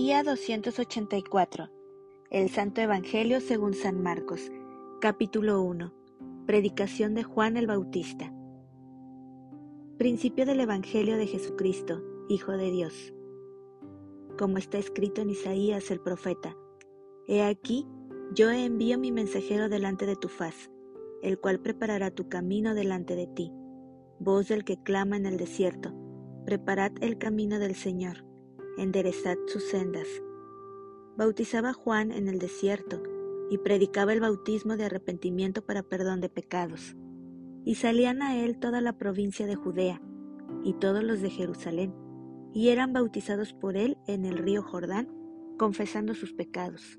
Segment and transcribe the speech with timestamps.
[0.00, 1.70] Día 284.
[2.30, 4.52] El Santo Evangelio según San Marcos.
[5.00, 5.92] Capítulo 1.
[6.46, 8.32] Predicación de Juan el Bautista.
[9.98, 13.12] Principio del Evangelio de Jesucristo, Hijo de Dios.
[14.38, 16.56] Como está escrito en Isaías el profeta,
[17.26, 17.84] He aquí,
[18.36, 20.70] yo envío mi mensajero delante de tu faz,
[21.22, 23.50] el cual preparará tu camino delante de ti.
[24.20, 25.92] Voz del que clama en el desierto,
[26.46, 28.27] preparad el camino del Señor
[28.78, 30.06] enderezad sus sendas.
[31.16, 33.02] Bautizaba Juan en el desierto
[33.50, 36.96] y predicaba el bautismo de arrepentimiento para perdón de pecados.
[37.64, 40.00] Y salían a él toda la provincia de Judea
[40.62, 41.94] y todos los de Jerusalén,
[42.54, 45.08] y eran bautizados por él en el río Jordán,
[45.58, 46.98] confesando sus pecados.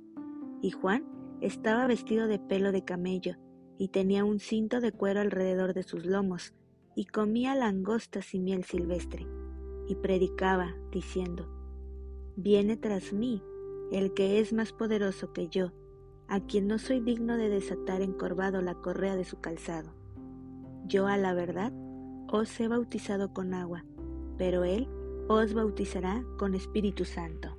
[0.61, 1.05] Y Juan
[1.41, 3.35] estaba vestido de pelo de camello,
[3.77, 6.53] y tenía un cinto de cuero alrededor de sus lomos,
[6.95, 9.25] y comía langostas y miel silvestre,
[9.87, 11.58] y predicaba, diciendo,
[12.41, 13.43] Viene tras mí
[13.91, 15.73] el que es más poderoso que yo,
[16.29, 19.93] a quien no soy digno de desatar encorvado la correa de su calzado.
[20.87, 21.73] Yo a la verdad
[22.31, 23.83] os he bautizado con agua,
[24.37, 24.87] pero él
[25.27, 27.57] os bautizará con Espíritu Santo.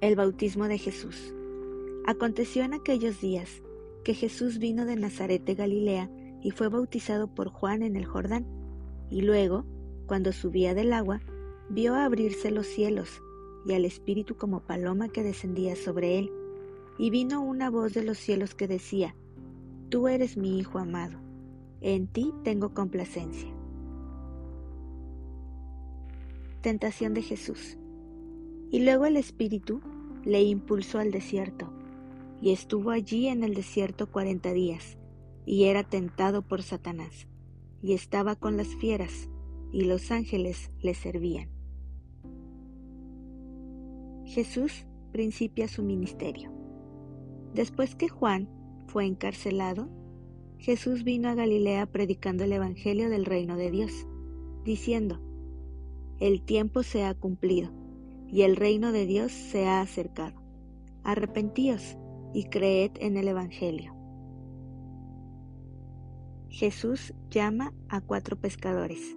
[0.00, 1.34] El bautismo de Jesús.
[2.06, 3.62] Aconteció en aquellos días
[4.02, 8.46] que Jesús vino de Nazaret de Galilea y fue bautizado por Juan en el Jordán,
[9.10, 9.66] y luego
[10.06, 11.20] cuando subía del agua,
[11.68, 13.22] vio abrirse los cielos
[13.64, 16.32] y al Espíritu como paloma que descendía sobre él,
[16.98, 19.14] y vino una voz de los cielos que decía,
[19.88, 21.18] Tú eres mi Hijo amado,
[21.80, 23.50] en ti tengo complacencia.
[26.60, 27.76] Tentación de Jesús.
[28.70, 29.80] Y luego el Espíritu
[30.24, 31.72] le impulsó al desierto,
[32.40, 34.98] y estuvo allí en el desierto cuarenta días,
[35.44, 37.26] y era tentado por Satanás,
[37.82, 39.28] y estaba con las fieras,
[39.72, 41.48] y los ángeles le servían.
[44.24, 46.52] Jesús principia su ministerio.
[47.54, 48.48] Después que Juan
[48.86, 49.88] fue encarcelado,
[50.58, 54.06] Jesús vino a Galilea predicando el Evangelio del reino de Dios,
[54.64, 55.20] diciendo,
[56.20, 57.72] El tiempo se ha cumplido
[58.28, 60.40] y el reino de Dios se ha acercado.
[61.04, 61.96] Arrepentíos
[62.32, 63.94] y creed en el Evangelio.
[66.48, 69.16] Jesús llama a cuatro pescadores.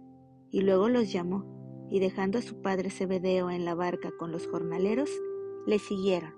[0.51, 1.45] y luego los llamó,
[1.89, 5.09] y dejando a su padre Zebedeo en la barca con los jornaleros,
[5.65, 6.33] le siguieron.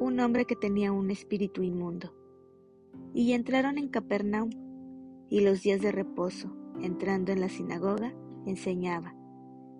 [0.00, 2.14] Un hombre que tenía un espíritu inmundo.
[3.14, 4.50] Y entraron en Capernaum,
[5.28, 8.14] y los días de reposo, entrando en la sinagoga,
[8.44, 9.14] enseñaba,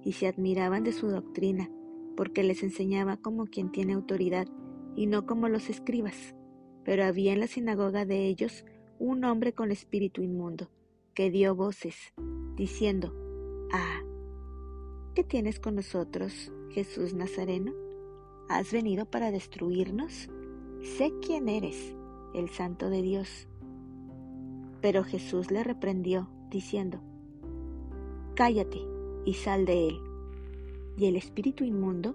[0.02, 1.70] y se admiraban de su doctrina,
[2.16, 4.48] porque les enseñaba como quien tiene autoridad,
[4.96, 6.34] y no como los escribas.
[6.84, 8.64] Pero había en la sinagoga de ellos
[8.98, 10.70] un hombre con espíritu inmundo,
[11.16, 12.12] que dio voces,
[12.56, 13.10] diciendo,
[13.72, 14.02] Ah,
[15.14, 17.72] ¿qué tienes con nosotros, Jesús Nazareno?
[18.50, 20.28] ¿Has venido para destruirnos?
[20.82, 21.96] Sé quién eres,
[22.34, 23.48] el Santo de Dios.
[24.82, 27.00] Pero Jesús le reprendió, diciendo,
[28.34, 28.82] Cállate
[29.24, 30.00] y sal de él.
[30.98, 32.14] Y el espíritu inmundo,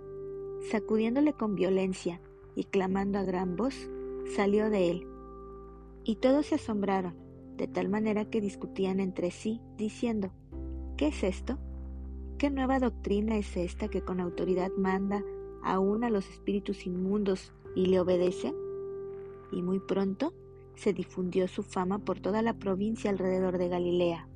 [0.70, 2.22] sacudiéndole con violencia
[2.56, 3.90] y clamando a gran voz,
[4.36, 5.08] salió de él.
[6.04, 7.21] Y todos se asombraron
[7.62, 10.32] de tal manera que discutían entre sí, diciendo,
[10.98, 11.60] ¿qué es esto?
[12.40, 15.24] ¿Qué nueva doctrina es esta que con autoridad manda
[15.62, 18.56] aún a los espíritus inmundos y le obedecen?
[19.52, 20.34] Y muy pronto
[20.74, 24.28] se difundió su fama por toda la provincia alrededor de Galilea.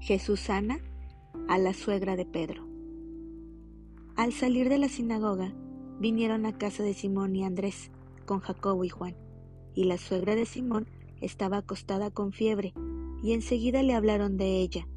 [0.00, 0.80] Jesús sana
[1.46, 2.66] a la suegra de Pedro.
[4.16, 5.54] Al salir de la sinagoga,
[6.00, 7.92] vinieron a casa de Simón y Andrés,
[8.26, 9.14] con Jacobo y Juan
[9.78, 10.88] y la suegra de Simón
[11.20, 12.74] estaba acostada con fiebre,
[13.22, 14.88] y enseguida le hablaron de ella.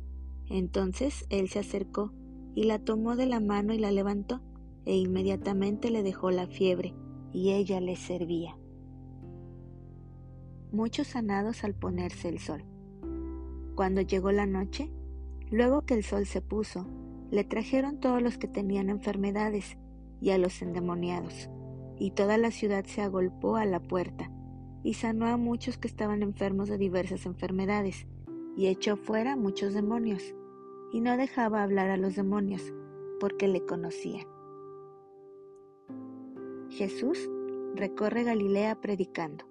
[0.50, 2.12] Entonces él se acercó
[2.56, 4.42] y la tomó de la mano y la levantó,
[4.86, 6.96] e inmediatamente le dejó la fiebre,
[7.32, 8.58] y ella le servía.
[10.72, 12.66] Muchos sanados al ponerse el sol.
[13.76, 14.92] Cuando llegó la noche,
[15.52, 16.88] luego que el sol se puso,
[17.30, 19.78] le trajeron todos los que tenían enfermedades
[20.22, 21.52] y a los endemoniados,
[22.00, 24.32] y toda la ciudad se agolpó a la puerta
[24.84, 28.08] y sanó a muchos que estaban enfermos de diversas enfermedades,
[28.56, 30.36] y echó fuera muchos demonios,
[30.92, 32.74] y no dejaba hablar a los demonios,
[33.20, 34.26] porque le conocían.
[36.70, 37.30] Jesús
[37.76, 39.46] recorre Galilea predicando.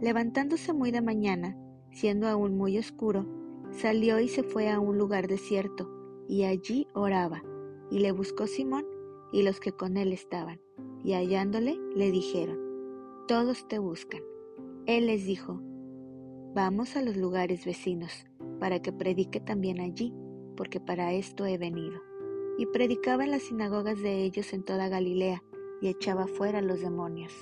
[0.00, 1.56] Levantándose muy de mañana,
[1.90, 3.26] siendo aún muy oscuro,
[3.70, 5.90] salió y se fue a un lugar desierto,
[6.28, 7.42] y allí oraba,
[7.90, 8.84] y le buscó Simón
[9.32, 10.60] y los que con él estaban,
[11.04, 12.58] y hallándole le dijeron,
[13.26, 14.20] Todos te buscan.
[14.86, 15.60] Él les dijo,
[16.54, 18.24] Vamos a los lugares vecinos,
[18.60, 20.14] para que predique también allí,
[20.56, 22.00] porque para esto he venido.
[22.56, 25.42] Y predicaba en las sinagogas de ellos en toda Galilea,
[25.82, 27.32] y echaba fuera los demonios.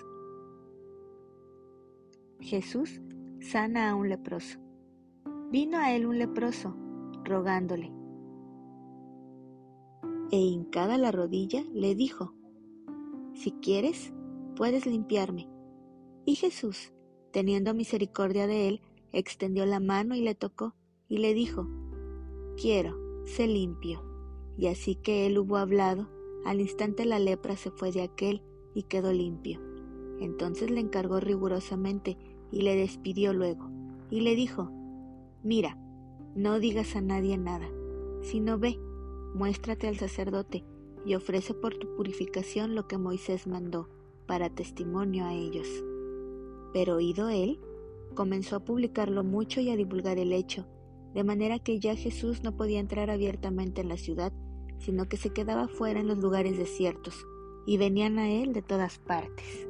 [2.40, 3.00] Jesús
[3.40, 4.58] sana a un leproso.
[5.50, 6.74] Vino a él un leproso,
[7.24, 7.92] rogándole.
[10.30, 12.34] E hincada la rodilla, le dijo,
[13.34, 14.14] Si quieres,
[14.56, 15.46] puedes limpiarme.
[16.24, 16.93] Y Jesús,
[17.34, 20.72] teniendo misericordia de él, extendió la mano y le tocó,
[21.08, 21.66] y le dijo,
[22.56, 24.04] Quiero, sé limpio.
[24.56, 26.08] Y así que él hubo hablado,
[26.44, 28.40] al instante la lepra se fue de aquel
[28.72, 29.60] y quedó limpio.
[30.20, 32.16] Entonces le encargó rigurosamente
[32.52, 33.68] y le despidió luego,
[34.10, 34.70] y le dijo,
[35.42, 35.76] Mira,
[36.36, 37.68] no digas a nadie nada,
[38.22, 38.78] sino ve,
[39.34, 40.62] muéstrate al sacerdote
[41.04, 43.88] y ofrece por tu purificación lo que Moisés mandó,
[44.28, 45.66] para testimonio a ellos.
[46.74, 47.60] Pero oído él,
[48.14, 50.66] comenzó a publicarlo mucho y a divulgar el hecho,
[51.14, 54.32] de manera que ya Jesús no podía entrar abiertamente en la ciudad,
[54.78, 57.24] sino que se quedaba fuera en los lugares desiertos,
[57.64, 59.68] y venían a él de todas partes.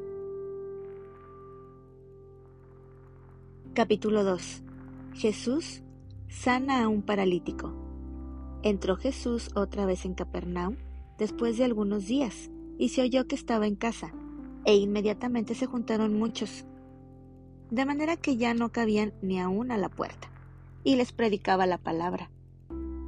[3.75, 4.63] Capítulo 2
[5.13, 5.83] Jesús
[6.29, 7.73] sana a un paralítico.
[8.63, 10.77] Entró Jesús otra vez en Capernaum
[11.19, 14.13] después de algunos días y se oyó que estaba en casa,
[14.65, 16.65] e inmediatamente se juntaron muchos,
[17.75, 20.31] de manera que ya no cabían ni aún a la puerta,
[20.85, 22.31] y les predicaba la palabra.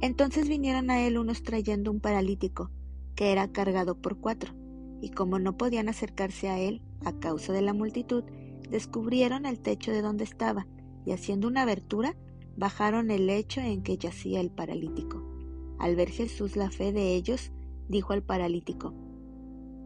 [0.01, 2.69] Entonces vinieron a él unos trayendo un paralítico,
[3.15, 4.53] que era cargado por cuatro,
[5.01, 8.25] y como no podían acercarse a él a causa de la multitud,
[8.69, 10.67] descubrieron el techo de donde estaba,
[11.05, 12.17] y haciendo una abertura,
[12.57, 15.23] bajaron el lecho en que yacía el paralítico.
[15.79, 17.53] Al ver Jesús la fe de ellos,
[17.87, 18.93] dijo al paralítico,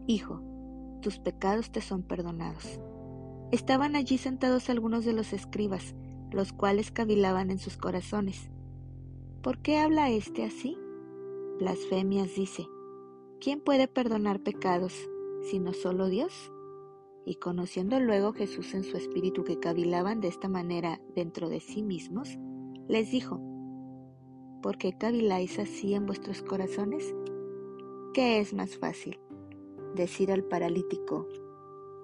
[0.08, 0.42] Hijo,
[1.02, 2.80] tus pecados te son perdonados.
[3.52, 5.94] Estaban allí sentados algunos de los escribas,
[6.30, 8.50] los cuales cavilaban en sus corazones.
[9.42, 10.78] ¿Por qué habla éste así?
[11.58, 12.66] Blasfemias dice.
[13.42, 14.94] ¿Quién puede perdonar pecados
[15.50, 16.50] sino solo Dios?
[17.26, 21.82] Y conociendo luego Jesús en su espíritu que cavilaban de esta manera dentro de sí
[21.82, 22.38] mismos,
[22.88, 23.38] les dijo,
[24.62, 27.14] ¿por qué caviláis así en vuestros corazones?
[28.14, 29.20] ¿Qué es más fácil?
[29.94, 31.28] Decir al paralítico,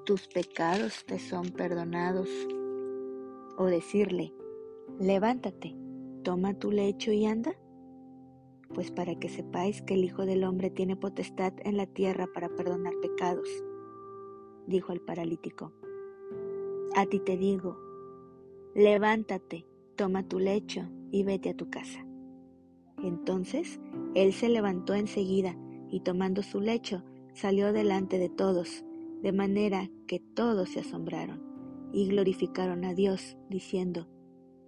[0.09, 2.31] tus pecados te son perdonados,
[3.59, 4.33] o decirle,
[4.99, 5.77] levántate,
[6.25, 7.53] toma tu lecho y anda.
[8.73, 12.49] Pues para que sepáis que el Hijo del Hombre tiene potestad en la tierra para
[12.49, 13.47] perdonar pecados
[14.67, 15.75] dijo el paralítico.
[16.97, 17.79] A ti te digo,
[18.75, 22.07] levántate, toma tu lecho y vete a tu casa.
[23.05, 23.79] Entonces
[24.15, 25.55] él se levantó enseguida
[25.91, 27.03] y tomando su lecho
[27.35, 28.87] salió delante de todos,
[29.23, 31.43] de manera que todos se asombraron
[31.93, 34.09] y glorificaron a Dios, diciendo,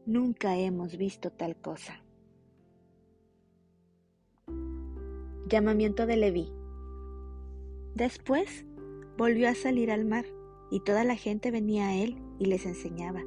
[0.06, 2.02] Nunca hemos visto tal cosa.
[5.48, 6.52] Llamamiento de Leví.
[7.94, 8.64] Después
[9.18, 10.24] volvió a salir al mar,
[10.70, 13.22] y toda la gente venía a él y les enseñaba.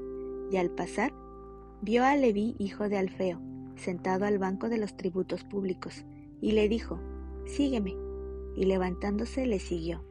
[0.52, 1.14] Y al pasar,
[1.82, 3.40] vio a Leví, hijo de Alfeo,
[3.76, 6.06] sentado al banco de los tributos públicos,
[6.42, 7.00] y le dijo,
[7.46, 7.96] Sígueme.
[8.56, 10.04] Y levantándose le siguió.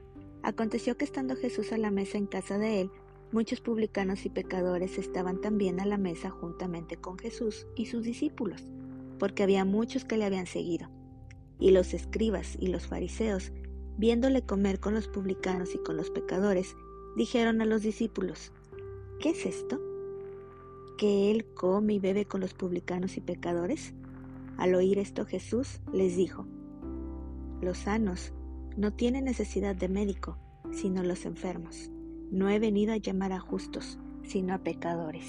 [0.42, 2.90] Aconteció que estando Jesús a la mesa en casa de él,
[3.30, 8.66] muchos publicanos y pecadores estaban también a la mesa juntamente con Jesús y sus discípulos,
[9.18, 10.90] porque había muchos que le habían seguido.
[11.58, 13.52] Y los escribas y los fariseos
[13.96, 16.76] viéndole comer con los publicanos y con los pecadores,
[17.16, 18.52] dijeron a los discípulos,
[19.20, 19.80] ¿qué es esto?
[20.98, 23.94] ¿Que él come y bebe con los publicanos y pecadores?
[24.56, 26.46] Al oír esto Jesús les dijo,
[27.60, 28.32] los sanos
[28.76, 30.38] no tienen necesidad de médico,
[30.70, 31.90] sino los enfermos.
[32.30, 35.26] No he venido a llamar a justos, sino a pecadores.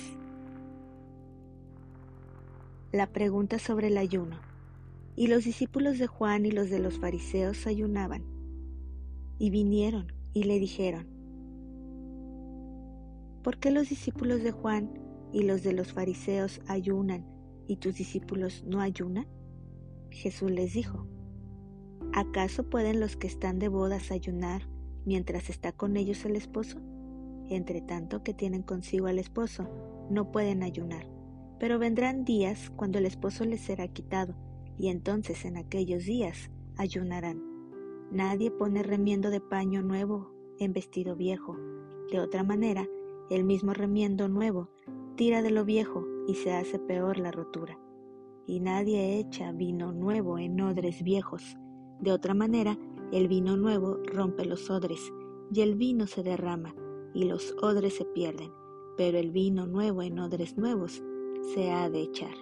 [2.91, 4.39] La pregunta sobre el ayuno.
[5.15, 8.23] Y los discípulos de Juan y los de los fariseos ayunaban
[9.37, 11.07] y vinieron y le dijeron,
[13.43, 14.99] ¿por qué los discípulos de Juan
[15.31, 17.25] y los de los fariseos ayunan
[17.67, 19.27] y tus discípulos no ayunan?
[20.09, 21.07] Jesús les dijo,
[22.13, 24.69] ¿acaso pueden los que están de bodas ayunar
[25.05, 26.79] mientras está con ellos el esposo?
[27.49, 29.67] Entre tanto que tienen consigo al esposo,
[30.09, 31.07] no pueden ayunar.
[31.59, 34.35] Pero vendrán días cuando el esposo les será quitado,
[34.77, 37.41] y entonces en aquellos días ayunarán.
[38.11, 41.57] Nadie pone remiendo de paño nuevo en vestido viejo.
[42.11, 42.87] De otra manera,
[43.29, 44.69] el mismo remiendo nuevo
[45.15, 47.79] tira de lo viejo y se hace peor la rotura.
[48.45, 51.57] Y nadie echa vino nuevo en odres viejos.
[52.03, 52.77] De otra manera,
[53.13, 55.13] el vino nuevo rompe los odres,
[55.53, 56.75] y el vino se derrama,
[57.13, 58.51] y los odres se pierden,
[58.97, 61.01] pero el vino nuevo en odres nuevos
[61.53, 62.35] se ha de echar.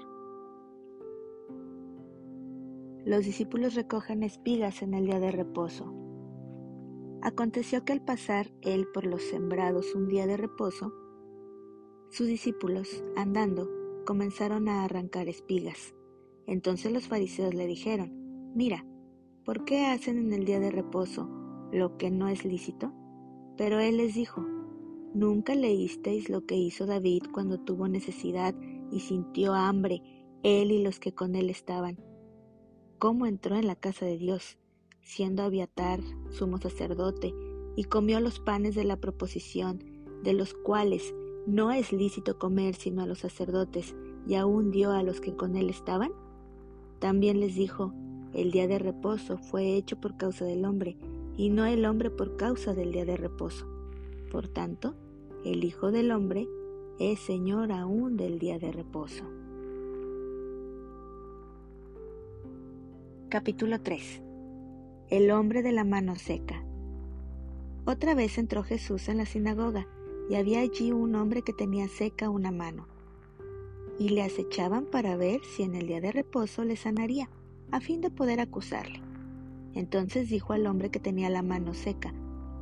[3.06, 5.94] Los discípulos recogen espigas en el día de reposo.
[7.22, 10.92] Aconteció que al pasar él por los sembrados un día de reposo,
[12.10, 13.70] sus discípulos, andando,
[14.08, 15.94] comenzaron a arrancar espigas.
[16.48, 18.12] Entonces los fariseos le dijeron,
[18.56, 18.86] Mira,
[19.46, 21.28] ¿por qué hacen en el día de reposo
[21.72, 22.94] lo que no es lícito?
[23.58, 24.46] Pero él les dijo,
[25.14, 28.54] ¿nunca leísteis lo que hizo David cuando tuvo necesidad
[28.92, 30.02] y sintió hambre,
[30.44, 31.98] él y los que con él estaban?
[33.00, 34.60] ¿Cómo entró en la casa de Dios,
[35.02, 37.34] siendo Abiatar sumo sacerdote,
[37.76, 39.84] y comió los panes de la proposición,
[40.24, 41.16] de los cuales
[41.48, 43.96] no es lícito comer sino a los sacerdotes,
[44.28, 46.12] y aún dio a los que con él estaban?
[47.00, 47.92] También les dijo,
[48.34, 50.96] el día de reposo fue hecho por causa del hombre,
[51.36, 53.68] y no el hombre por causa del día de reposo.
[54.32, 54.96] Por tanto,
[55.44, 56.48] el Hijo del Hombre
[57.00, 59.26] es Señor aún del día de reposo.
[63.30, 64.22] Capítulo 3
[65.10, 66.64] El hombre de la mano seca.
[67.86, 69.88] Otra vez entró Jesús en la sinagoga,
[70.30, 72.88] y había allí un hombre que tenía seca una mano.
[74.00, 77.30] Y le acechaban para ver si en el día de reposo le sanaría
[77.72, 79.02] a fin de poder acusarle.
[79.74, 82.14] Entonces dijo al hombre que tenía la mano seca,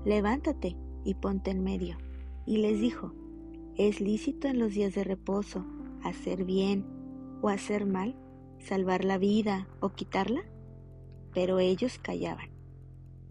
[0.06, 1.98] levántate y ponte en medio.
[2.46, 3.14] Y les dijo,
[3.76, 5.66] ¿es lícito en los días de reposo
[6.04, 6.86] hacer bien
[7.42, 8.16] o hacer mal,
[8.60, 10.42] salvar la vida o quitarla?
[11.34, 12.50] Pero ellos callaban.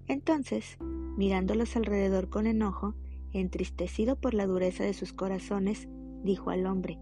[0.06, 0.78] Entonces,
[1.16, 2.94] mirándolos alrededor con enojo,
[3.32, 5.88] entristecido por la dureza de sus corazones,
[6.24, 6.98] dijo al hombre,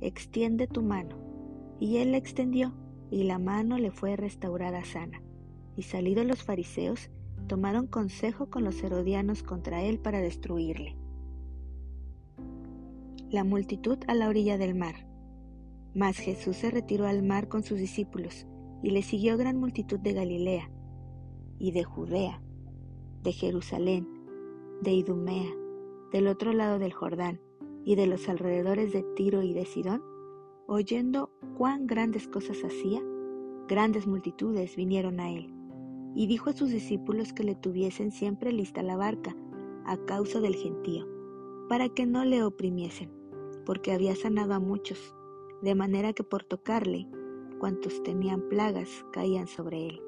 [0.00, 1.16] extiende tu mano.
[1.80, 2.74] Y él la extendió
[3.10, 5.22] y la mano le fue restaurada sana.
[5.76, 7.10] Y salidos los fariseos,
[7.48, 10.96] tomaron consejo con los herodianos contra él para destruirle.
[13.30, 15.06] La multitud a la orilla del mar.
[15.94, 18.46] Mas Jesús se retiró al mar con sus discípulos,
[18.82, 20.70] y le siguió gran multitud de Galilea,
[21.58, 22.40] y de Judea,
[23.22, 24.08] de Jerusalén,
[24.82, 25.50] de Idumea,
[26.12, 27.40] del otro lado del Jordán,
[27.84, 30.02] y de los alrededores de Tiro y de Sidón,
[30.70, 33.02] oyendo cuán grandes cosas hacía,
[33.66, 35.52] grandes multitudes vinieron a él,
[36.14, 39.34] y dijo a sus discípulos que le tuviesen siempre lista la barca,
[39.84, 41.08] a causa del gentío,
[41.68, 43.10] para que no le oprimiesen,
[43.66, 45.12] porque había sanado a muchos,
[45.60, 47.08] de manera que por tocarle,
[47.58, 50.00] cuantos tenían plagas caían sobre él.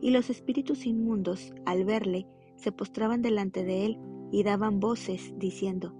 [0.00, 3.98] Y los espíritus inmundos, al verle, se postraban delante de él
[4.30, 5.92] y daban voces, diciendo,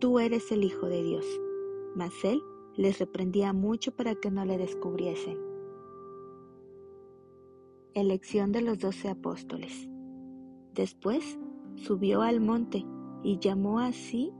[0.00, 1.26] Tú eres el Hijo de Dios.
[1.94, 2.40] Mas él
[2.76, 5.38] les reprendía mucho para que no le descubriesen.
[7.94, 9.88] Elección de los doce apóstoles.
[10.74, 11.38] Después
[11.76, 12.84] subió al monte
[13.22, 14.32] y llamó así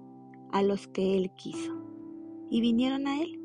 [0.53, 1.77] a los que él quiso.
[2.51, 3.41] Y vinieron a él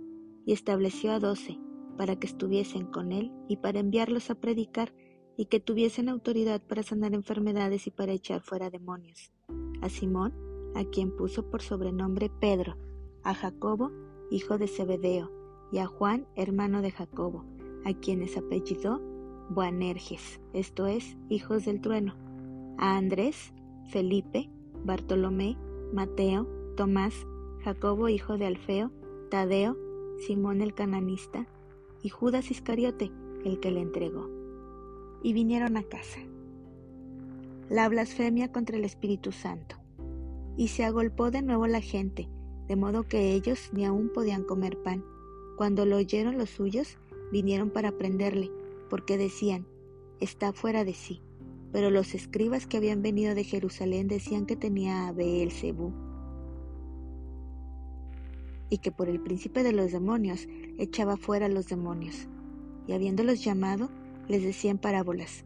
[0.46, 1.60] y estableció a doce
[1.98, 4.94] para que estuviesen con él y para enviarlos a predicar
[5.38, 9.32] y que tuviesen autoridad para sanar enfermedades y para echar fuera demonios.
[9.82, 10.34] A Simón,
[10.76, 12.78] a quien puso por sobrenombre Pedro,
[13.24, 13.92] a Jacobo,
[14.30, 15.32] hijo de Zebedeo,
[15.72, 17.46] y a Juan, hermano de Jacobo,
[17.86, 19.02] a quienes apellidó
[19.50, 22.16] Boanerges, esto es, hijos del trueno,
[22.78, 23.54] a Andrés,
[23.90, 24.50] Felipe,
[24.84, 25.58] Bartolomé,
[25.94, 27.14] Mateo, Tomás,
[27.64, 28.92] Jacobo, hijo de Alfeo,
[29.30, 29.78] Tadeo,
[30.20, 31.48] Simón el cananista,
[32.02, 33.12] y Judas Iscariote,
[33.44, 34.30] el que le entregó.
[35.24, 36.20] Y vinieron a casa.
[37.70, 39.78] La blasfemia contra el Espíritu Santo.
[40.56, 42.30] Y se agolpó de nuevo la gente,
[42.68, 45.04] de modo que ellos ni aún podían comer pan.
[45.58, 46.98] Cuando lo oyeron los suyos,
[47.32, 48.52] vinieron para prenderle,
[48.90, 49.66] porque decían,
[50.20, 51.22] está fuera de sí.
[51.72, 55.94] Pero los escribas que habían venido de Jerusalén decían que tenía a Beelzebú
[58.70, 62.28] y que por el príncipe de los demonios echaba fuera a los demonios.
[62.88, 63.90] Y habiéndolos llamado,
[64.28, 65.44] les decían parábolas.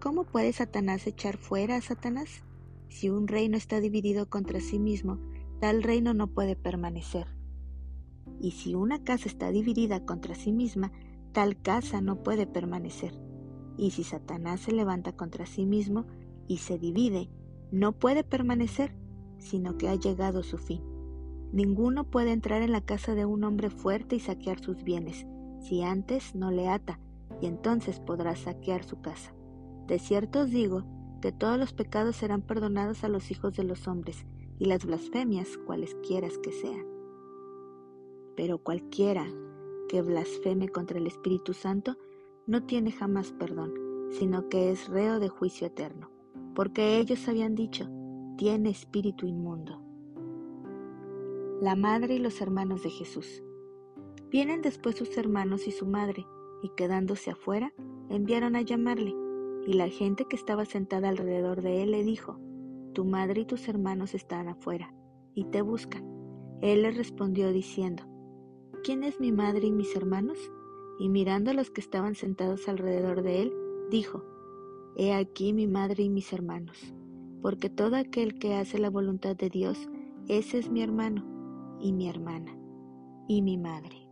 [0.00, 2.42] ¿Cómo puede Satanás echar fuera a Satanás?
[2.88, 5.18] Si un reino está dividido contra sí mismo,
[5.64, 7.26] tal reino no puede permanecer.
[8.38, 10.92] Y si una casa está dividida contra sí misma,
[11.32, 13.18] tal casa no puede permanecer.
[13.78, 16.04] Y si Satanás se levanta contra sí mismo
[16.46, 17.30] y se divide,
[17.72, 18.94] no puede permanecer,
[19.38, 20.82] sino que ha llegado su fin.
[21.50, 25.24] Ninguno puede entrar en la casa de un hombre fuerte y saquear sus bienes,
[25.60, 27.00] si antes no le ata,
[27.40, 29.34] y entonces podrá saquear su casa.
[29.86, 30.84] De cierto os digo
[31.22, 34.26] que todos los pecados serán perdonados a los hijos de los hombres,
[34.58, 36.86] y las blasfemias cualesquiera que sean.
[38.36, 39.26] Pero cualquiera
[39.88, 41.96] que blasfeme contra el Espíritu Santo
[42.46, 43.74] no tiene jamás perdón,
[44.10, 46.10] sino que es reo de juicio eterno,
[46.54, 47.88] porque ellos habían dicho,
[48.36, 49.80] tiene espíritu inmundo.
[51.60, 53.42] La madre y los hermanos de Jesús.
[54.30, 56.26] Vienen después sus hermanos y su madre,
[56.62, 57.72] y quedándose afuera,
[58.08, 59.14] enviaron a llamarle,
[59.66, 62.38] y la gente que estaba sentada alrededor de él le dijo,
[62.94, 64.94] Tu madre y tus hermanos están afuera,
[65.34, 66.04] y te buscan.
[66.62, 68.04] Él les respondió diciendo,
[68.84, 70.38] ¿quién es mi madre y mis hermanos?
[71.00, 73.52] Y mirando a los que estaban sentados alrededor de él,
[73.90, 74.22] dijo,
[74.96, 76.94] He aquí mi madre y mis hermanos,
[77.42, 79.88] porque todo aquel que hace la voluntad de Dios,
[80.28, 81.24] ese es mi hermano
[81.80, 82.56] y mi hermana
[83.26, 84.03] y mi madre.